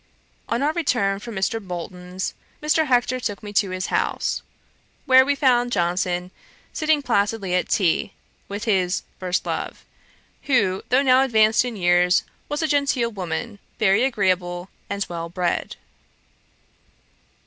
On 0.49 0.63
our 0.63 0.73
return 0.73 1.19
from 1.19 1.35
Mr. 1.35 1.61
Bolton's, 1.61 2.33
Mr. 2.59 2.87
Hector 2.87 3.19
took 3.19 3.43
me 3.43 3.53
to 3.53 3.69
his 3.69 3.85
house, 3.93 4.41
where 5.05 5.23
we 5.23 5.35
found 5.35 5.71
Johnson 5.71 6.31
sitting 6.73 7.03
placidly 7.03 7.53
at 7.53 7.69
tea, 7.69 8.13
with 8.47 8.63
his 8.63 9.03
first 9.19 9.45
love; 9.45 9.85
who, 10.41 10.81
though 10.89 11.03
now 11.03 11.21
advanced 11.23 11.63
in 11.63 11.75
years, 11.75 12.23
was 12.49 12.63
a 12.63 12.67
genteel 12.67 13.11
woman, 13.11 13.59
very 13.77 14.03
agreeable, 14.03 14.71
and 14.89 15.05
well 15.07 15.29
bred. 15.29 15.75